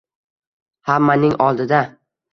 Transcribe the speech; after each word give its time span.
Hammaning 0.91 1.37
oldida 1.49 1.83